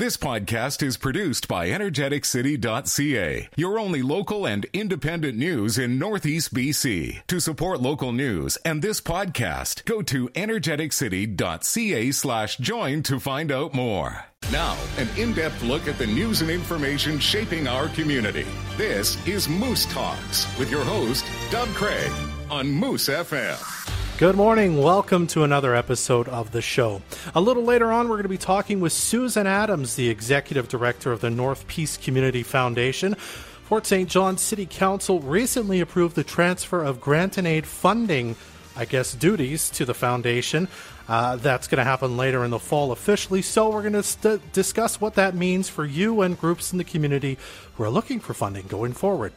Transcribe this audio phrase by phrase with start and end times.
[0.00, 7.26] This podcast is produced by energeticcity.ca, your only local and independent news in Northeast BC.
[7.26, 13.74] To support local news and this podcast, go to energeticcity.ca slash join to find out
[13.74, 14.24] more.
[14.50, 18.46] Now, an in-depth look at the news and information shaping our community.
[18.78, 22.10] This is Moose Talks with your host, Doug Craig
[22.50, 23.79] on Moose FM.
[24.20, 24.76] Good morning.
[24.76, 27.00] Welcome to another episode of the show.
[27.34, 31.10] A little later on, we're going to be talking with Susan Adams, the executive director
[31.10, 33.14] of the North Peace Community Foundation.
[33.14, 34.10] Fort St.
[34.10, 38.36] John City Council recently approved the transfer of grant and aid funding,
[38.76, 40.68] I guess, duties to the foundation.
[41.08, 43.40] Uh, that's going to happen later in the fall officially.
[43.40, 46.84] So, we're going to st- discuss what that means for you and groups in the
[46.84, 47.38] community
[47.76, 49.32] who are looking for funding going forward.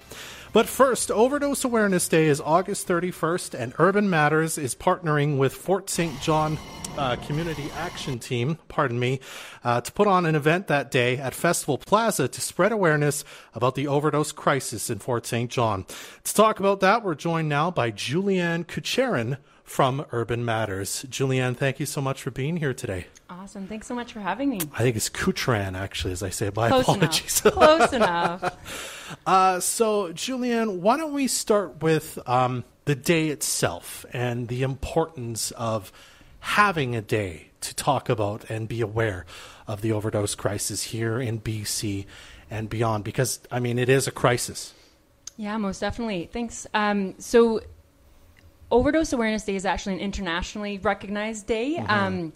[0.54, 5.90] But first, Overdose Awareness Day is August 31st, and Urban Matters is partnering with Fort
[5.90, 6.22] St.
[6.22, 6.60] John
[6.96, 9.20] uh, Community Action Team, pardon me,
[9.64, 13.74] uh, to put on an event that day at Festival Plaza to spread awareness about
[13.74, 15.50] the overdose crisis in Fort St.
[15.50, 15.86] John.
[16.24, 21.06] To talk about that, we're joined now by Julianne Kucherin from Urban Matters.
[21.10, 23.08] Julianne, thank you so much for being here today.
[23.30, 23.68] Awesome.
[23.68, 24.60] Thanks so much for having me.
[24.74, 26.52] I think it's Kutran, actually, as I say.
[26.56, 27.42] My Close apologies.
[27.42, 27.54] Enough.
[27.58, 28.90] Close enough.
[29.28, 35.52] Uh, so, Julianne, why don't we start with um, the day itself and the importance
[35.52, 35.92] of
[36.40, 39.26] having a day to talk about and be aware
[39.68, 42.06] of the overdose crisis here in BC
[42.50, 43.04] and beyond?
[43.04, 44.74] Because, I mean, it is a crisis.
[45.38, 46.28] Yeah, most definitely.
[46.34, 46.66] Thanks.
[46.74, 47.62] Um, so,
[48.74, 51.76] Overdose Awareness Day is actually an internationally recognized day.
[51.76, 51.92] Mm-hmm.
[51.92, 52.34] Um,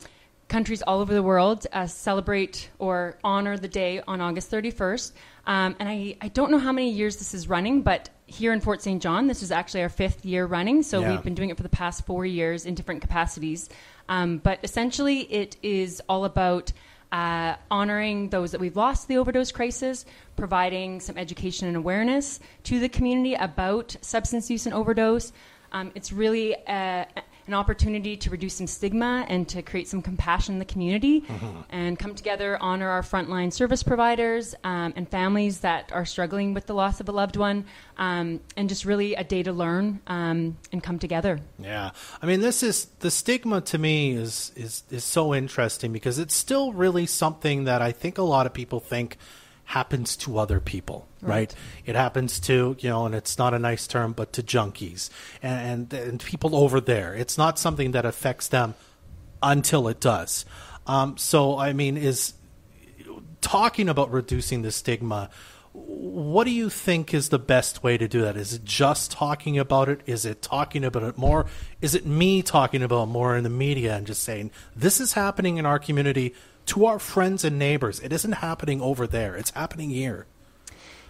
[0.47, 5.13] countries all over the world uh, celebrate or honor the day on August 31st.
[5.47, 8.61] Um, and I, I don't know how many years this is running, but here in
[8.61, 9.02] Fort St.
[9.02, 10.83] John, this is actually our fifth year running.
[10.83, 11.11] So yeah.
[11.11, 13.67] we've been doing it for the past four years in different capacities.
[14.08, 16.71] Um, but essentially, it is all about
[17.11, 22.39] uh, honoring those that we've lost to the overdose crisis, providing some education and awareness
[22.65, 25.31] to the community about substance use and overdose.
[25.72, 27.05] Um, it's really uh,
[27.48, 31.61] an opportunity to reduce some stigma and to create some compassion in the community mm-hmm.
[31.70, 36.66] and come together, honor our frontline service providers um, and families that are struggling with
[36.67, 37.66] the loss of a loved one,
[37.98, 41.39] um, and just really a day to learn um, and come together.
[41.58, 41.92] Yeah.
[42.22, 46.36] I mean, this is the stigma to me is, is, is so interesting because it's
[46.36, 49.17] still really something that I think a lot of people think
[49.67, 51.30] happens to other people, right?
[51.30, 51.55] right?
[51.86, 55.10] It happens to, you know, and it's not a nice term, but to junkies
[55.44, 57.14] and, and, and people over there.
[57.14, 58.76] It's not something that affects them
[59.44, 60.45] until it does.
[60.88, 62.33] Um, so, I mean, is
[63.42, 65.30] talking about reducing the stigma.
[65.73, 68.38] What do you think is the best way to do that?
[68.38, 69.99] Is it just talking about it?
[70.05, 71.45] Is it talking about it more?
[71.82, 75.58] Is it me talking about more in the media and just saying, this is happening
[75.58, 76.34] in our community?
[76.67, 78.00] To our friends and neighbors.
[78.00, 80.26] It isn't happening over there, it's happening here.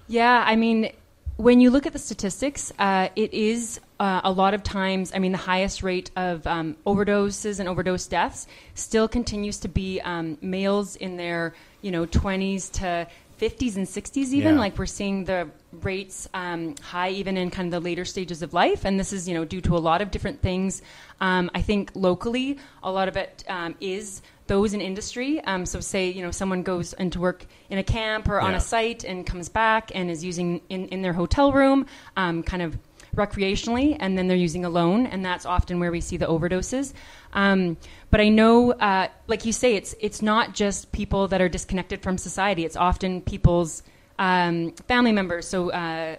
[0.07, 0.91] Yeah, I mean,
[1.37, 5.19] when you look at the statistics, uh, it is uh, a lot of times, I
[5.19, 10.37] mean, the highest rate of um, overdoses and overdose deaths still continues to be um,
[10.41, 13.07] males in their, you know, 20s to
[13.39, 14.59] 50s and 60s even yeah.
[14.59, 18.51] like we're seeing the rates um, high even in kind of the later stages of
[18.53, 20.81] life and this is you know due to a lot of different things
[21.21, 25.41] um, i think locally a lot of it um, is those in industry.
[25.41, 28.59] Um, so, say you know someone goes into work in a camp or on a
[28.59, 31.85] site and comes back and is using in, in their hotel room,
[32.15, 32.77] um, kind of
[33.15, 36.93] recreationally, and then they're using alone, and that's often where we see the overdoses.
[37.33, 37.77] Um,
[38.09, 42.01] but I know, uh, like you say, it's it's not just people that are disconnected
[42.01, 42.63] from society.
[42.65, 43.83] It's often people's
[44.19, 45.47] um, family members.
[45.47, 45.71] So.
[45.71, 46.15] Uh,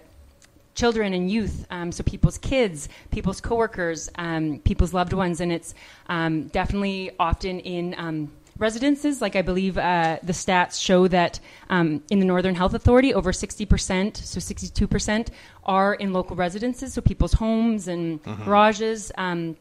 [0.75, 5.73] children and youth, um, so people's kids, people's coworkers, um, people's loved ones, and it's
[6.07, 9.21] um, definitely often in um, residences.
[9.21, 13.31] Like I believe uh, the stats show that um, in the Northern Health Authority, over
[13.31, 15.29] 60%, so 62%,
[15.65, 18.43] are in local residences, so people's homes and mm-hmm.
[18.43, 19.11] garages.
[19.17, 19.57] Um,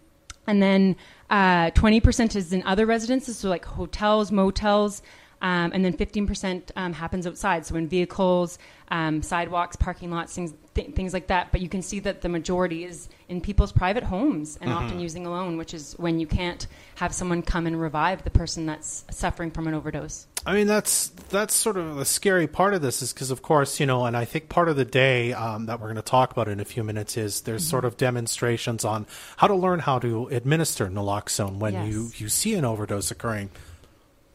[0.47, 0.97] and then
[1.31, 5.03] uh, 20% is in other residences, so like hotels, motels.
[5.41, 8.59] Um, and then 15% um, happens outside, so in vehicles,
[8.91, 11.53] um, sidewalks, parking lots, things, th- things like that.
[11.53, 14.85] But you can see that the majority is in people's private homes and mm-hmm.
[14.85, 18.67] often using alone, which is when you can't have someone come and revive the person
[18.67, 20.27] that's suffering from an overdose.
[20.47, 23.79] I mean, that's that's sort of the scary part of this is because, of course,
[23.79, 26.33] you know, and I think part of the day um, that we're going to talk
[26.33, 27.71] about in a few minutes is there's mm-hmm.
[27.71, 29.07] sort of demonstrations on
[29.37, 31.89] how to learn how to administer naloxone when yes.
[31.89, 33.51] you you see an overdose occurring.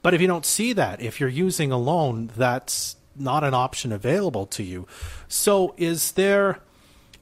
[0.04, 4.46] But if you don't see that, if you're using alone, that's not an option available
[4.48, 4.86] to you.
[5.28, 6.60] So is there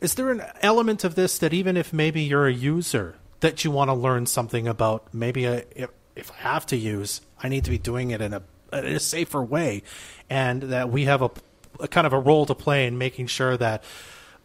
[0.01, 3.71] is there an element of this that even if maybe you're a user that you
[3.71, 7.63] want to learn something about maybe a, if, if I have to use I need
[7.65, 8.41] to be doing it in a,
[8.73, 9.83] in a safer way,
[10.29, 11.31] and that we have a,
[11.79, 13.83] a kind of a role to play in making sure that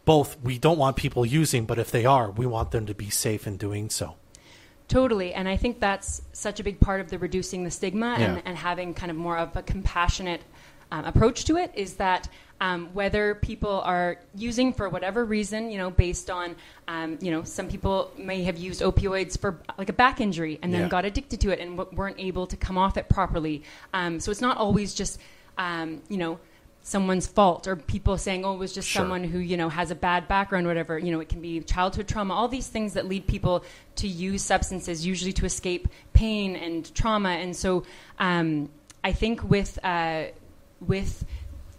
[0.05, 3.09] both we don't want people using, but if they are, we want them to be
[3.09, 4.15] safe in doing so.
[4.87, 8.25] Totally, and I think that's such a big part of the reducing the stigma Yeah.
[8.35, 10.41] and, and having kind of more of a compassionate
[10.91, 12.29] um, approach to it is that
[12.61, 16.55] um, whether people are using for whatever reason, you know, based on,
[16.87, 20.73] um, you know, some people may have used opioids for like a back injury and
[20.73, 20.87] then Yeah.
[20.87, 23.63] got addicted to it and w- weren't able to come off it properly.
[23.93, 25.19] Um, so it's not always just,
[25.57, 26.39] um, you know,
[26.87, 29.01] someone's fault or people saying, oh, it was just Sure.
[29.01, 30.97] someone who, you know, has a bad background whatever.
[30.97, 34.41] You know, it can be childhood trauma, all these things that lead people to use
[34.41, 37.31] substances, usually to escape pain and trauma.
[37.31, 37.83] And so
[38.19, 38.69] um,
[39.03, 40.27] I think with, uh,
[40.79, 41.25] with,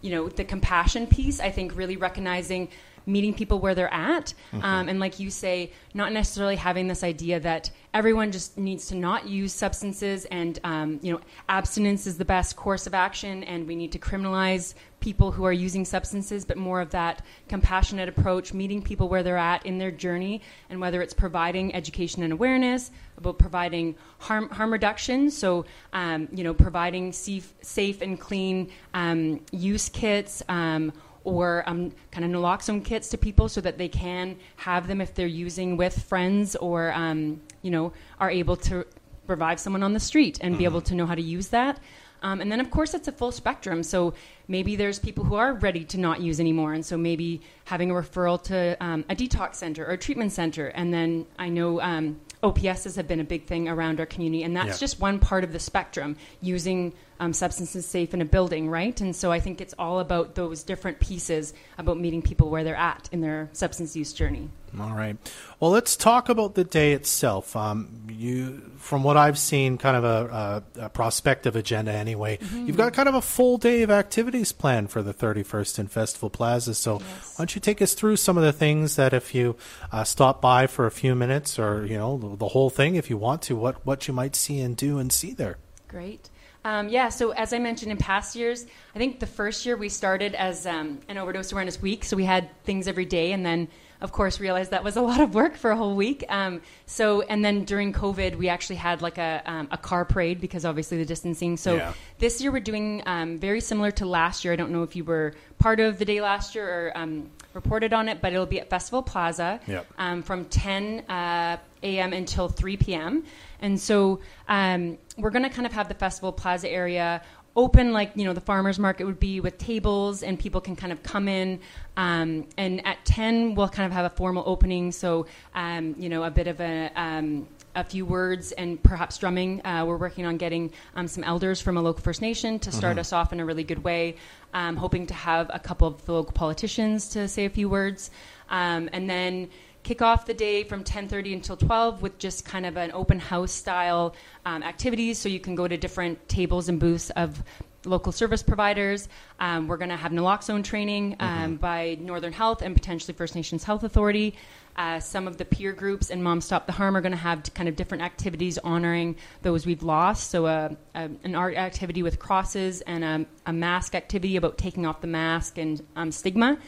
[0.01, 2.69] you know, the compassion piece, I think really recognizing
[3.09, 4.33] meeting people where they're at.
[4.53, 8.95] Um, and like you say, not necessarily having this idea that everyone just needs to
[8.95, 13.67] not use substances and, um, you know, abstinence is the best course of action and
[13.67, 18.53] we need to criminalize people who are using substances, but more of that compassionate approach,
[18.53, 22.91] meeting people where they're at in their journey, and whether it's providing education and awareness
[23.17, 29.39] about providing harm, harm reduction, so um, you know, providing safe, safe and clean um,
[29.51, 30.43] use kits.
[30.49, 30.91] Um,
[31.29, 35.13] or um, kind of naloxone kits to people so that they can have them if
[35.13, 38.85] they're using with friends or um, you know are able to
[39.27, 41.79] revive someone on the street and be able to know how to use that.
[42.21, 43.83] Um, and then, of course, it's a full spectrum.
[43.83, 44.13] So
[44.47, 46.73] maybe there's people who are ready to not use anymore.
[46.73, 50.67] And so maybe having a referral to um, a detox center or a treatment center.
[50.67, 54.43] And then I know um, OPSs have been a big thing around our community.
[54.43, 54.77] And that's Yeah.
[54.77, 58.99] just one part of the spectrum, using um, substances safe in a building, right?
[59.01, 62.75] And so I think it's all about those different pieces about meeting people where they're
[62.77, 64.49] at in their substance use journey.
[64.79, 65.15] All right.
[65.59, 67.55] Well, let's talk about the day itself.
[67.55, 72.39] Um, you, from what I've seen, kind of a, a, a prospective agenda anyway.
[72.53, 76.29] You've got kind of a full day of activities planned for the 31st in Festival
[76.29, 76.73] Plaza.
[76.75, 77.33] So, Yes.
[77.37, 79.55] why don't you take us through some of the things that if you
[79.91, 83.09] uh, stop by for a few minutes, or you know, the, the whole thing, if
[83.09, 85.57] you want to, what what you might see and do and see there.
[85.87, 86.29] Great.
[86.65, 89.87] Um, yeah, so as I mentioned in past years, I think the first year we
[89.87, 93.69] started as um, an overdose awareness week, so we had things every day, and then
[94.01, 96.23] of course realized that was a lot of work for a whole week.
[96.29, 100.39] Um, so and then during COVID, we actually had like a, um, a car parade
[100.39, 101.57] because obviously the distancing.
[101.57, 101.93] So Yeah.
[102.17, 104.53] this year we're doing um, very similar to last year.
[104.53, 107.93] I don't know if you were part of the day last year or um, reported
[107.93, 109.85] on it, but it'll be at Festival Plaza Yep.
[109.97, 112.13] um, from 10 uh, a.m.
[112.13, 113.23] until 3 p.m.
[113.61, 117.21] And so um, we're going to kind of have the Festival Plaza area
[117.59, 120.93] open like you know the farmers market would be with tables and people can kind
[120.93, 121.59] of come in
[121.97, 126.23] um, and at 10 we'll kind of have a formal opening so um, you know
[126.23, 127.45] a bit of a um,
[127.75, 129.65] a few words and perhaps drumming.
[129.65, 132.97] Uh, we're working on getting um, some elders from a local First Nation to start
[132.97, 134.15] us off in a really good way.
[134.55, 138.09] Um, hoping to have a couple of the local politicians to say a few words,
[138.49, 139.49] um, and then
[139.89, 143.51] kick off the day from 10:30 until 12 with just kind of an open house
[143.51, 144.13] style
[144.45, 145.17] um, activities.
[145.17, 147.41] So you can go to different tables and booths of
[147.85, 149.09] local service providers.
[149.39, 153.63] Um, we're going to have naloxone training um, by Northern Health and potentially First Nations
[153.63, 154.35] Health Authority.
[154.75, 157.51] Uh, some of the peer groups and Mom Stop the Harm are going to have
[157.55, 160.29] kind of different activities honoring those we've lost.
[160.29, 164.85] So, uh, a, an art activity with crosses and a, a mask activity about taking
[164.85, 166.59] off the mask and um, stigma.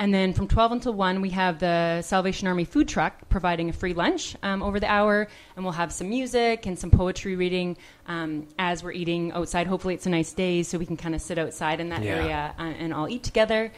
[0.00, 3.72] And then from 12 until 1, we have the Salvation Army food truck providing a
[3.74, 5.28] free lunch um, over the hour.
[5.54, 7.76] And we'll have some music and some poetry reading
[8.06, 9.66] um, as we're eating outside.
[9.66, 12.14] Hopefully, it's a nice day so we can kind of sit outside in that Yeah.
[12.14, 13.70] area uh, and all eat together.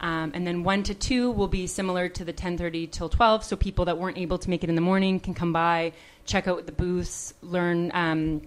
[0.00, 3.44] Um, and then 1 to 2 will be similar to the 10.30 till 12.
[3.44, 5.92] So people that weren't able to make it in the morning can come by,
[6.24, 8.40] check out the booths, learn um,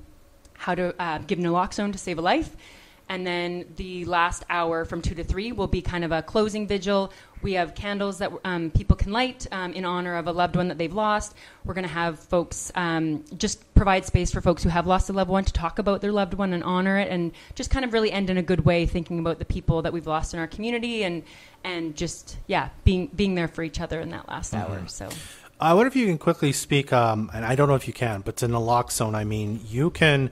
[0.54, 2.56] how to uh, give naloxone to save a life.
[3.10, 6.68] And then the last hour from 2 to 3 will be kind of a closing
[6.68, 7.12] vigil.
[7.42, 10.68] We have candles that um, people can light um, in honor of a loved one
[10.68, 11.34] that they've lost.
[11.66, 15.14] We're going to have folks um, just provide space for folks who have lost a
[15.14, 17.94] loved one to talk about their loved one and honor it, and just kind of
[17.94, 20.48] really end in a good way, thinking about the people that we've lost in our
[20.48, 21.24] community and
[21.64, 24.84] and just yeah, being being there for each other in that last hour.
[24.88, 25.10] So
[25.60, 28.22] I wonder if you can quickly speak, um, and I don't know if you can,
[28.22, 30.30] but to naloxone, I mean, you can.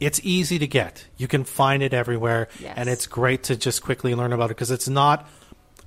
[0.00, 1.06] It's easy to get.
[1.16, 2.74] You can find it everywhere, Yes.
[2.76, 5.26] and it's great to just quickly learn about it because it's not.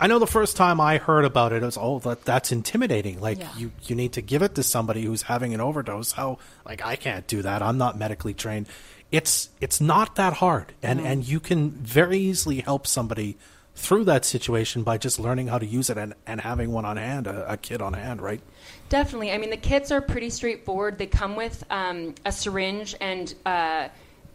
[0.01, 3.19] I know the first time I heard about it, it was oh that that's intimidating.
[3.19, 3.49] Like Yeah.
[3.57, 6.13] you you need to give it to somebody who's having an overdose.
[6.13, 7.61] How like I can't do that.
[7.61, 8.67] I'm not medically trained.
[9.11, 13.37] It's it's not that hard, and and you can very easily help somebody
[13.79, 16.97] through that situation by just learning how to use it and, and having one on
[16.97, 18.41] hand, a, a kid on hand, right?
[18.89, 19.31] Definitely.
[19.31, 20.97] I mean, the kits are pretty straightforward.
[20.97, 23.87] They come with um, a syringe and uh,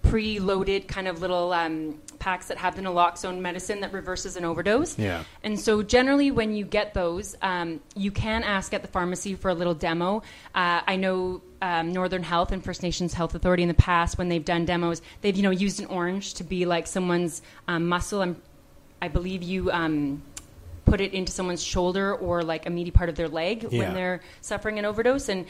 [0.03, 4.99] pre-loaded kind of little um, packs that have the naloxone medicine that reverses an overdose.
[4.99, 5.25] Yeah.
[5.43, 9.51] And so generally, when you get those, um, you can ask at the pharmacy for
[9.51, 10.23] a little demo.
[10.55, 14.31] Uh, I know um, Northern Health and First Nations Health Authority in the past, when
[14.31, 18.23] they've done demos, they've you know used an orange to be like someone's um, muscle.
[18.23, 18.35] i
[19.05, 20.23] I believe you um,
[20.87, 23.79] put it into someone's shoulder or like a meaty part of their leg Yeah.
[23.81, 25.29] when they're suffering an overdose.
[25.29, 25.45] And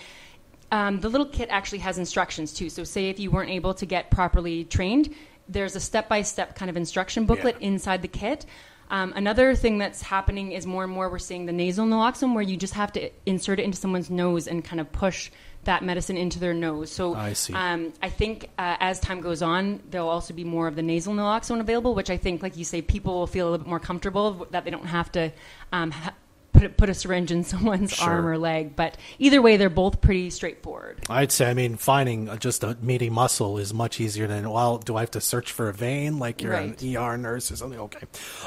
[0.73, 2.69] um, the little kit actually has instructions too.
[2.69, 5.15] So, say if you weren't able to get properly trained,
[5.49, 7.69] there's a step by step kind of instruction booklet Yeah.
[7.69, 8.45] inside the kit.
[8.91, 12.43] Um, another thing that's happening is more and more we're seeing the nasal naloxone where
[12.43, 15.31] you just have to insert it into someone's nose and kind of push
[15.65, 16.91] that medicine into their nose.
[16.91, 17.53] So I see.
[17.55, 21.15] Um, I think uh, as time goes on, there'll also be more of the nasal
[21.15, 23.81] naloxone available, which I think, like you say, people will feel a little bit more
[23.81, 25.33] comfortable that they don't have to
[25.73, 26.15] um, ha-
[26.55, 28.09] put, a, put a syringe in someone's Sure.
[28.11, 28.75] arm or leg.
[28.77, 31.01] But either way, they're both pretty straightforward.
[31.11, 34.97] I'd say, I mean, finding just a meaty muscle is much easier than, well, do
[34.97, 36.81] I have to search for a vein like you're Right.
[36.83, 37.79] an ER nurse or something?
[37.81, 38.07] Okay.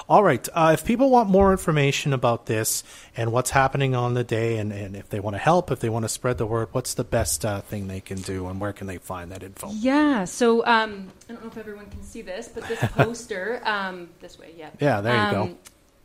[0.10, 0.48] All right.
[0.54, 2.84] Uh, if people want more information about this
[3.16, 5.90] and what's happening on the day, and, and if they want to help, if they
[5.90, 8.74] want to spread the word, what's the best uh, thing they can do and where
[8.74, 9.70] can they find that info?
[9.74, 10.26] Yeah.
[10.26, 14.40] So um, I don't know if everyone can see this, but this poster, um, this
[14.40, 14.70] way, yeah.
[14.80, 15.58] Yeah, there you go.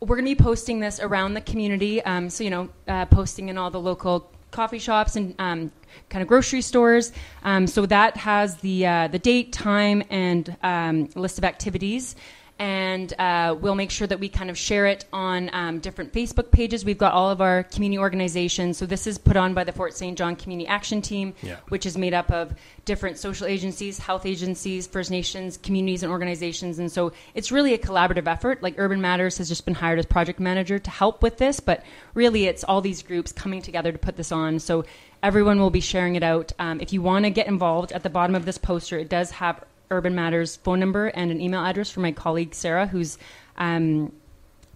[0.03, 2.01] We're going to be posting this around the community.
[2.03, 5.71] Um, so, you know, uh, posting in all the local coffee shops and um,
[6.09, 7.13] kind of grocery stores.
[7.43, 12.17] Um, so that has the uh, the date, time, and um, list of activities.
[12.63, 16.49] And uh, we'll make sure that we kind of share it on um, different Facebook
[16.49, 16.85] pages.
[16.85, 18.77] We've got all of our community organizations.
[18.77, 20.17] So this is put on by the Fort St.
[20.17, 21.57] John Community Action Team, Yeah.
[21.67, 22.53] which is made up of
[22.85, 26.79] different social agencies, health agencies, First Nations, communities, and organizations.
[26.79, 28.63] And so it's really a collaborative effort.
[28.63, 31.83] Like Urban Matters has just been hired as project manager to help with this, but
[32.13, 34.59] really it's all these groups coming together to put this on.
[34.59, 34.85] So
[35.21, 36.53] everyone will be sharing it out.
[36.59, 39.31] Um, if you want to get involved, at the bottom of this poster, it does
[39.31, 39.61] have
[39.91, 43.17] Urban Matters phone number and an email address for my colleague Sarah, who's
[43.57, 44.11] um,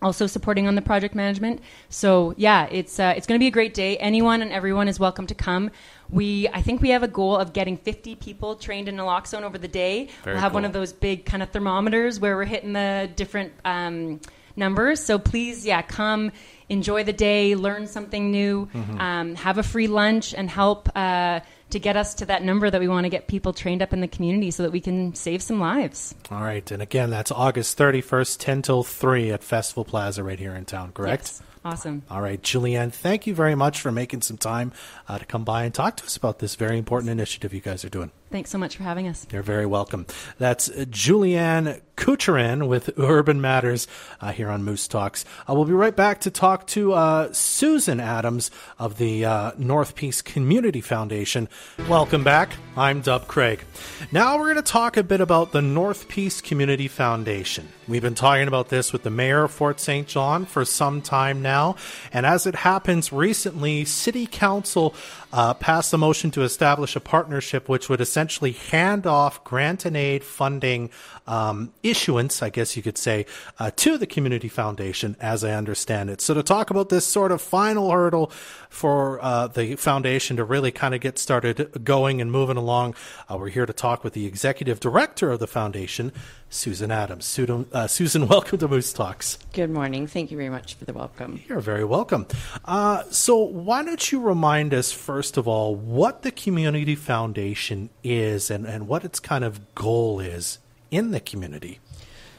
[0.01, 1.59] also supporting on the project management.
[1.89, 3.97] So yeah, it's uh, it's going to be a great day.
[3.97, 5.71] Anyone and everyone is welcome to come.
[6.09, 9.57] We I think we have a goal of getting 50 people trained in naloxone over
[9.57, 10.09] the day.
[10.23, 13.53] Very we'll have one of those big kind of thermometers where we're hitting the different
[13.65, 14.19] um,
[14.55, 14.99] numbers.
[15.03, 16.31] So please, yeah, come
[16.69, 18.99] enjoy the day, learn something new, Mm-hmm.
[19.01, 20.89] um, have a free lunch, and help.
[20.95, 23.93] Uh, to get us to that number that we want to get people trained up
[23.93, 26.15] in the community so that we can save some lives.
[26.31, 26.69] All right.
[26.71, 30.91] And again, that's August 31st, 10 till 3 at Festival Plaza right here in town,
[30.93, 31.23] correct?
[31.23, 31.41] Yes.
[31.65, 32.03] Awesome.
[32.09, 34.71] All right, Julianne, thank you very much for making some time
[35.09, 37.83] uh, to come by and talk to us about this very important initiative you guys
[37.83, 38.11] are doing.
[38.29, 39.25] Thanks so much for having us.
[39.31, 40.05] You're very welcome.
[40.37, 43.87] That's Julianne Kucherin with Urban Matters
[44.21, 45.25] uh, here on Moose Talks.
[45.49, 49.95] Uh, we'll be right back to talk to uh, Susan Adams of the uh, North
[49.95, 51.49] Peace Community Foundation.
[51.89, 52.51] Welcome back.
[52.75, 53.63] I'm Doug Craig.
[54.11, 57.67] Now we're going to talk a bit about the North Peace Community Foundation.
[57.87, 60.07] We've been talking about this with the mayor of Fort St.
[60.07, 61.77] John for some time now,
[62.13, 64.93] and as it happens, recently City Council
[65.33, 69.97] uh, passed a motion to establish a partnership which would essentially hand off grant and
[69.97, 70.89] aid funding
[71.27, 73.25] um, issuance, I guess you could say,
[73.59, 76.21] uh, to the Community Foundation, as I understand it.
[76.21, 78.31] So, to talk about this sort of final hurdle
[78.69, 82.95] for uh, the foundation to really kind of get started going and moving along,
[83.29, 86.13] uh, we're here to talk with the executive director of the foundation,
[86.49, 87.25] Susan Adams.
[87.25, 89.37] Susan, uh, Susan welcome to Moose Talks.
[89.51, 90.07] Good morning.
[90.07, 91.41] Thank you very much for the welcome.
[91.47, 92.25] You're very welcome.
[92.63, 98.51] Uh, so, why don't you remind us, first of all, what the Community Foundation is
[98.51, 100.59] and, and what its kind of goal is
[100.91, 101.79] in the community?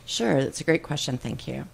[0.06, 1.18] Sure, that's a great question.
[1.18, 1.66] Thank you.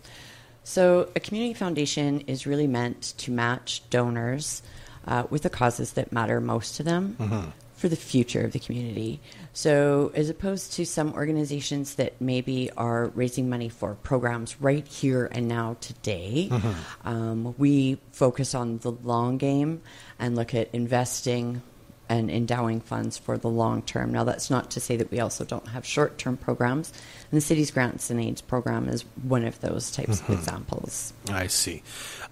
[0.65, 4.63] So, a community foundation is really meant to match donors
[5.07, 7.17] uh, with the causes that matter most to them
[7.85, 9.21] for the future of the community.
[9.53, 15.29] So, as opposed to some organizations that maybe are raising money for programs right here
[15.31, 16.49] and now today,
[17.05, 19.83] um, we focus on the long game
[20.19, 21.61] and look at investing
[22.15, 24.13] and endowing funds for the long term.
[24.13, 26.93] Now, that's not to say that we also don't have short term programs,
[27.31, 31.13] and the city's grants and aids program is one of those types of examples.
[31.29, 31.83] I see.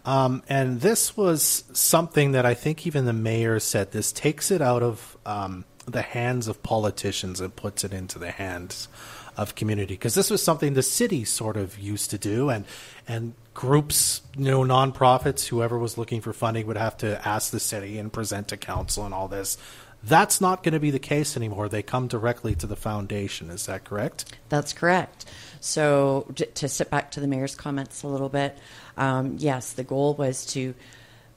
[0.04, 4.62] Um, and this was something that I think even the mayor said this takes it
[4.62, 8.88] out of um, the hands of politicians and puts it into the hands
[9.36, 12.66] of community because this was something the city sort of used to do and
[13.08, 17.60] and groups you know nonprofits whoever was looking for funding would have to ask the
[17.60, 19.58] city and present to council and all this.
[20.04, 21.68] That's not going to be the case anymore.
[21.68, 23.50] They come directly to the foundation.
[23.50, 24.36] Is that correct?
[24.48, 25.26] That's correct.
[25.60, 28.58] So, to sit back to the mayor's comments a little bit,
[28.96, 30.74] um, yes, the goal was to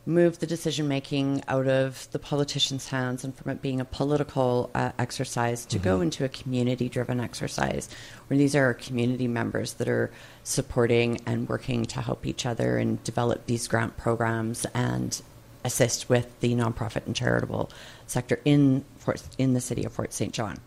[0.06, 4.70] move the decision making out of the politicians' hands and from it being a political
[4.76, 7.90] uh, exercise to go into a community driven exercise
[8.28, 10.12] where these are community members that are
[10.44, 15.22] supporting and working to help each other and develop these grant programs and
[15.64, 17.72] assist with the nonprofit and charitable
[18.06, 20.32] sector in Fort, in the city of Fort St.
[20.32, 20.58] John.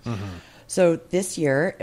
[0.67, 1.77] So this year,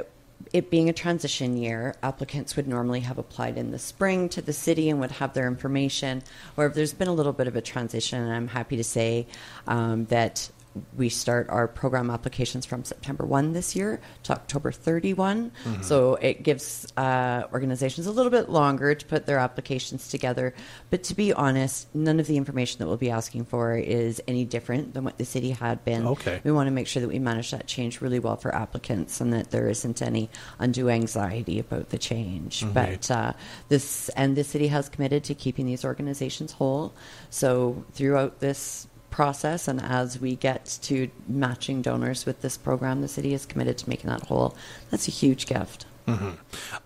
[0.54, 4.54] it being a transition year, applicants would normally have applied in the spring to the
[4.54, 6.24] city and would have their information.
[6.56, 9.28] Or if there's been a little bit of a transition, I'm happy to say
[9.68, 10.50] um, that
[10.98, 15.52] we start our program applications from September 1 this year to October 31.
[15.82, 20.54] So it gives uh, organizations a little bit longer to put their applications together.
[20.90, 24.46] But to be honest, none of the information that we'll be asking for is any
[24.46, 26.08] different than what the city had been.
[26.08, 26.42] Okay.
[26.44, 29.32] We want to make sure that we manage that change really well for applicants and
[29.34, 30.30] that there isn't any
[30.60, 32.66] undue anxiety about the change.
[32.74, 33.34] But uh,
[33.70, 36.94] this, and the city has committed to keeping these organizations whole.
[37.30, 43.08] So throughout this process and as we get to matching donors with this program, the
[43.08, 44.54] city is committed to making that whole.
[44.92, 45.86] That's a huge gift.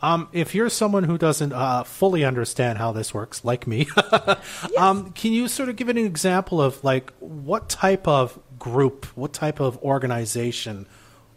[0.01, 3.87] Um, if you're someone who doesn't uh, fully understand how this works, like me,
[4.77, 9.33] um, can you sort of give an example of like what type of group, what
[9.33, 10.85] type of organization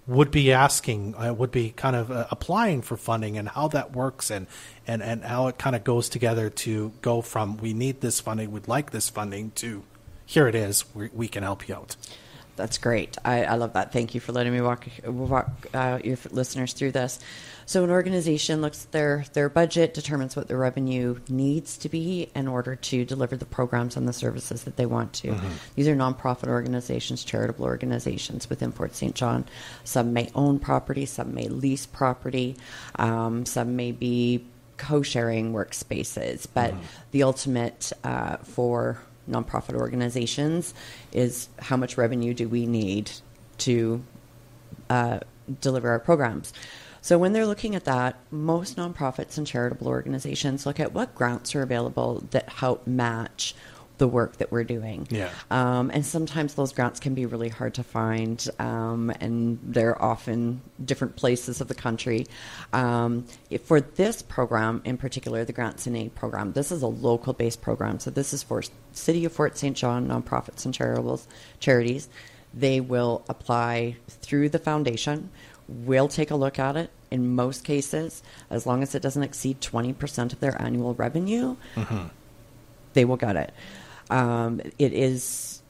[0.07, 3.93] would be asking, uh, would be kind of uh, applying for funding, and how that
[3.93, 4.47] works, and
[4.87, 8.51] and and how it kind of goes together to go from we need this funding,
[8.51, 9.83] we'd like this funding, to
[10.33, 11.95] here it is, we, we can help you out.
[12.57, 13.19] That's great.
[13.23, 13.93] I, I love that.
[13.93, 17.19] Thank you for letting me walk walk uh, your listeners through this.
[17.67, 22.31] So, an organization looks at their their budget, determines what their revenue needs to be
[22.35, 25.35] in order to deliver the programs and the services that they want to.
[25.75, 29.15] These are nonprofit organizations, charitable organizations within Fort St.
[29.15, 29.45] John.
[29.85, 32.57] Some may own property, some may lease property,
[32.97, 34.45] um, some may be
[34.77, 36.47] co-sharing workspaces.
[36.53, 36.75] But
[37.13, 38.99] the ultimate uh, for
[39.31, 40.75] nonprofit organizations
[41.13, 43.11] is how much revenue do we need
[43.59, 44.03] to
[44.91, 45.21] uh,
[45.61, 46.53] deliver our programs.
[47.01, 51.55] So when they're looking at that, most nonprofits and charitable organizations look at what grants
[51.55, 53.55] are available that help match
[53.99, 55.07] the work that we're doing.
[55.11, 55.29] Yeah.
[55.51, 60.61] Um, and sometimes those grants can be really hard to find, um, and they're often
[60.85, 62.27] different places of the country.
[62.73, 66.87] Um, if- for this program in particular, the Grants in Aid program, this is a
[66.89, 68.01] local based program.
[68.01, 69.77] So this is for City of Fort St.
[69.77, 71.27] John nonprofits and charitables,
[71.61, 72.09] charities.
[72.55, 75.31] They will apply through the foundation.
[75.69, 76.91] We'll take a look at it.
[77.11, 81.57] In most cases, as long as it doesn't exceed 20% of their annual revenue,
[82.95, 83.53] they will get it.
[84.13, 85.63] Um, it is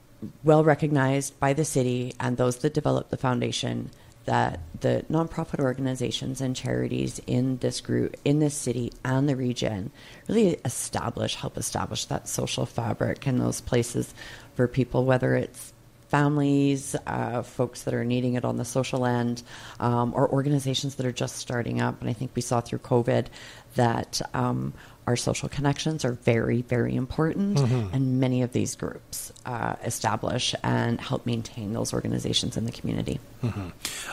[0.43, 3.91] well recognized by the city and those that develop the foundation
[4.25, 9.93] that the nonprofit organizations and charities in this group, in this city and the region,
[10.29, 14.13] really establish, help establish that social fabric in those places
[14.55, 15.73] for people, whether it's
[16.09, 19.43] families, uh, folks that are needing it on the social end,
[19.81, 22.01] um, or organizations that are just starting up.
[22.01, 23.29] And I think we saw through COVID
[23.77, 24.75] that um,
[25.07, 27.59] our social connections are very, very important,
[27.93, 33.19] and many of these groups uh, establish and help maintain those organizations in the community.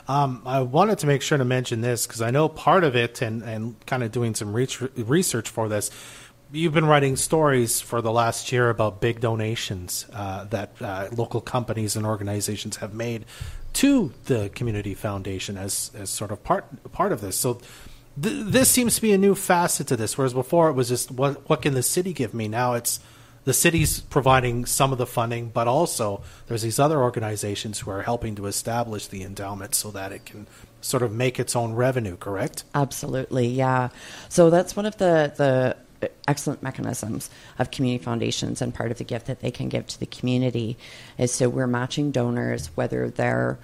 [0.07, 3.21] Um, I wanted to make sure to mention this because I know part of it,
[3.21, 5.91] and, and kind of doing some reach, research for this.
[6.51, 11.41] You've been writing stories for the last year about big donations uh, that uh, local
[11.41, 13.25] companies and organizations have made
[13.73, 17.37] to the community foundation as, as sort of part part of this.
[17.37, 17.61] So
[18.21, 21.11] th- this seems to be a new facet to this, whereas before it was just
[21.11, 22.47] what what can the city give me?
[22.47, 22.99] Now it's
[23.45, 28.03] the city's providing some of the funding, but also there's these other organizations who are
[28.03, 30.47] helping to establish the endowment so that it can
[30.81, 32.17] sort of make its own revenue.
[32.17, 32.63] Correct?
[32.75, 33.89] Absolutely, yeah.
[34.27, 35.77] So that's one of the the
[36.27, 39.99] excellent mechanisms of community foundations and part of the gift that they can give to
[39.99, 40.77] the community
[41.17, 43.59] is so we're matching donors whether they're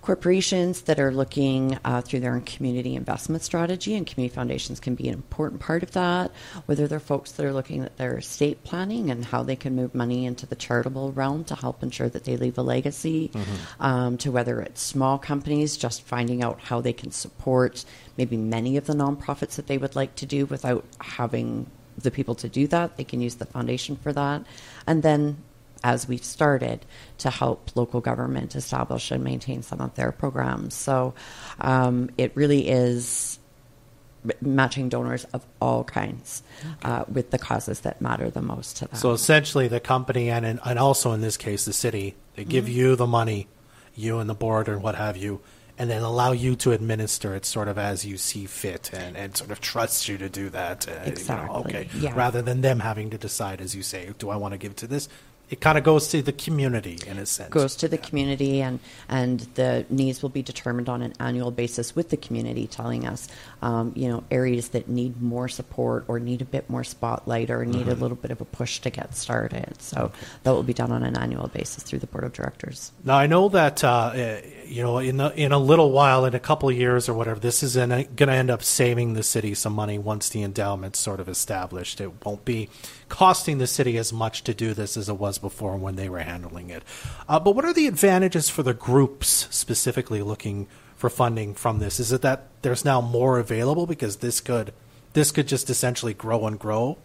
[0.00, 4.94] corporations that are looking uh, through their own community investment strategy and community foundations can
[4.94, 6.30] be an important part of that
[6.66, 9.94] whether they're folks that are looking at their estate planning and how they can move
[9.94, 13.30] money into the charitable realm to help ensure that they leave a legacy
[13.80, 17.84] um, to whether it's small companies just finding out how they can support
[18.16, 21.66] maybe many of the nonprofits that they would like to do without having
[22.02, 22.96] the people to do that.
[22.96, 24.44] They can use the foundation for that.
[24.86, 25.38] And then
[25.84, 26.84] as we've started
[27.18, 30.74] to help local government establish and maintain some of their programs.
[30.74, 31.14] So
[31.60, 33.38] um, it really is
[34.40, 36.42] matching donors of all kinds
[36.82, 38.96] uh, with the causes that matter the most to them.
[38.96, 42.96] So essentially, the company and and also in this case the city they give you
[42.96, 43.48] the money,
[43.94, 45.40] you and the board and what have you,
[45.78, 49.36] and then allow you to administer it sort of as you see fit and, and
[49.36, 50.88] sort of trust you to do that.
[50.88, 51.88] Uh, you know, Exactly, okay.
[51.96, 52.12] yeah.
[52.14, 54.86] Rather than them having to decide, as you say, do I want to give to
[54.86, 55.08] this?
[55.50, 57.50] It kind of goes to the community in a sense.
[57.50, 61.96] goes to the community and and the needs will be determined on an annual basis
[61.96, 63.28] with the community telling us
[63.62, 67.64] um, you know areas that need more support or need a bit more spotlight or
[67.64, 69.80] need a little bit of a push to get started.
[69.80, 72.92] So that will be done on an annual basis through the board of directors.
[73.04, 76.34] Now I know that uh, uh, you know in a, in a little while, in
[76.34, 79.54] a couple of years or whatever, this is going to end up saving the city
[79.54, 82.00] some money once the endowment's sort of established.
[82.00, 82.68] It won't be
[83.08, 86.18] costing the city as much to do this as it was before when they were
[86.18, 86.82] handling it.
[87.28, 92.00] Uh, but what are the advantages for the groups specifically looking for funding from this?
[92.00, 94.72] Is it that there's now more available because this could
[95.14, 96.98] this could just essentially grow and grow?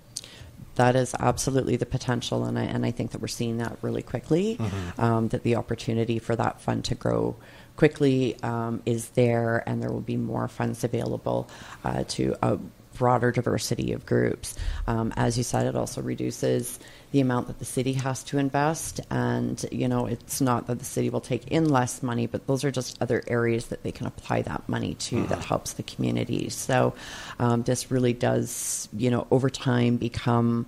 [0.75, 4.01] that is absolutely the potential, and I, and I think that we're seeing that really
[4.01, 4.57] quickly.
[4.97, 7.35] Um, that the opportunity for that fund to grow
[7.75, 11.49] quickly um, is there, and there will be more funds available
[11.83, 12.57] uh, to a
[12.95, 14.55] broader diversity of groups.
[14.87, 16.79] Um, as you said, it also reduces
[17.13, 20.85] the amount that the city has to invest, and you know it's not that the
[20.85, 24.07] city will take in less money, but those are just other areas that they can
[24.07, 26.49] apply that money to that helps the community.
[26.49, 26.95] So
[27.37, 30.65] um, this really does, you know, over time become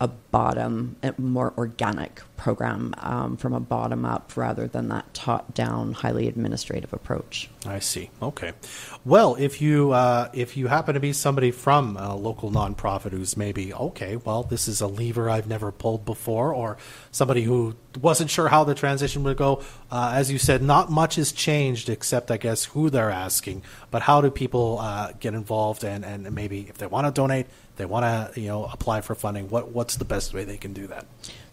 [0.00, 5.52] a bottom, a more organic program um, from a bottom up rather than that top
[5.52, 7.50] down, highly administrative approach.
[7.66, 8.10] I see.
[8.22, 8.52] Okay.
[9.04, 13.36] Well, if you uh, if you happen to be somebody from a local nonprofit who's
[13.36, 16.78] maybe okay, well, this is a lever I've never pulled before, or
[17.10, 21.16] somebody who wasn't sure how the transition would go, uh, as you said, not much
[21.16, 23.62] has changed except I guess who they're asking.
[23.90, 27.46] But how do people uh, get involved and and maybe if they want to donate,
[27.76, 29.48] they want to you know apply for funding.
[29.48, 31.06] What what's the best way they can do that?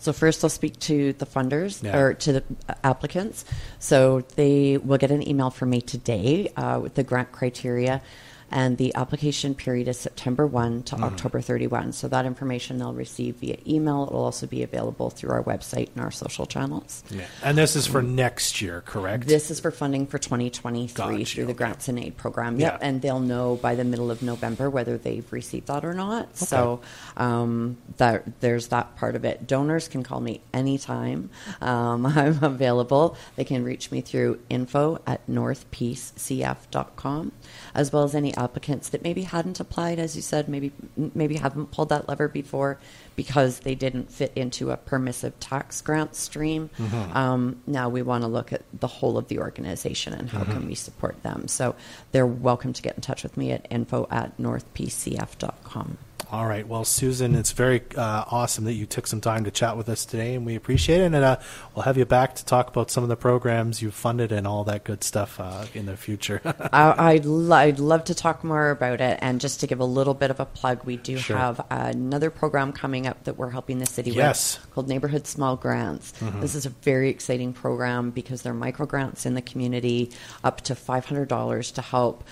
[0.05, 1.97] So first, I'll speak to the funders Yeah.
[1.97, 2.43] or to the
[2.83, 3.43] applicants.
[3.79, 8.03] So they will get an email from me today uh, with the grant criteria,
[8.51, 11.91] and the application period is September one to October thirty one.
[11.91, 14.03] So that information they'll receive via email.
[14.05, 17.03] It will also be available through our website and our social channels.
[17.09, 17.25] Yeah.
[17.43, 19.27] And this is for next year, correct?
[19.27, 21.57] This is for funding for 2023 Gotcha, through the okay.
[21.57, 22.59] Grants and Aid program.
[22.59, 22.87] Yep, Yeah.
[22.87, 26.37] and they'll know by the middle of November whether they've received that or not.
[26.37, 26.81] So
[27.17, 29.47] um, that there's that part of it.
[29.47, 31.29] Donors can call me anytime.
[31.61, 33.17] Um, I'm available.
[33.35, 37.31] They can reach me through info at northpeacecf.com,
[37.73, 41.71] as well as any applicants that maybe hadn't applied, as you said, maybe maybe haven't
[41.71, 42.77] pulled that lever before
[43.15, 46.69] because they didn't fit into a permissive tax grant stream.
[47.13, 50.67] Um, now we want to look at the whole of the organization and how can
[50.67, 51.47] we support them.
[51.47, 51.75] So
[52.11, 55.97] they're welcome to get in touch with me at info at northpcf.com.
[56.31, 56.67] All right.
[56.67, 60.05] Well, Susan, it's very uh, awesome that you took some time to chat with us
[60.05, 61.05] today, and we appreciate it.
[61.05, 61.37] And uh,
[61.75, 64.63] we'll have you back to talk about some of the programs you've funded and all
[64.63, 66.41] that good stuff uh, in the future.
[66.73, 69.19] I, I'd, lo- I'd love to talk more about it.
[69.21, 71.37] And just to give a little bit of a plug, we do Sure.
[71.37, 74.59] have another program coming up that we're helping the city Yes.
[74.59, 76.11] with called Neighborhood Small Grants.
[76.41, 80.11] This is a very exciting program because they're micro grants in the community
[80.43, 82.23] up to $500 to help.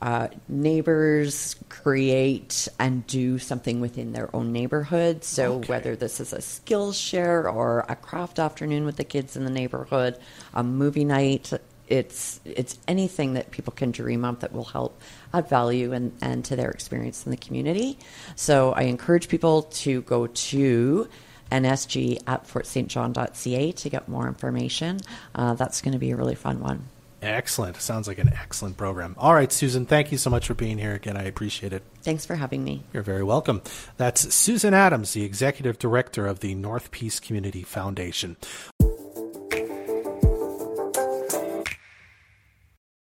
[0.00, 5.24] Uh, neighbors create and do something within their own neighborhood.
[5.24, 5.68] So, Okay.
[5.68, 9.50] whether this is a skills share or a craft afternoon with the kids in the
[9.50, 10.16] neighborhood,
[10.54, 11.52] a movie night,
[11.88, 15.00] it's it's anything that people can dream of that will help
[15.32, 17.98] add value and, and to their experience in the community.
[18.36, 21.08] So I encourage people to go to
[21.50, 25.00] nsg at fortstjohn.ca to get more information.
[25.34, 26.84] Uh, that's going to be a really fun one.
[27.22, 27.76] Excellent.
[27.76, 29.14] Sounds like an excellent program.
[29.18, 31.16] All right, Susan, thank you so much for being here again.
[31.16, 31.82] I appreciate it.
[32.02, 32.84] Thanks for having me.
[32.92, 33.62] You're very welcome.
[33.96, 38.36] That's Susan Adams, the executive director of the North Peace Community Foundation.